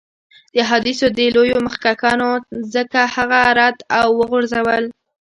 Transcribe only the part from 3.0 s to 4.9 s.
هغه رد او وغورځول.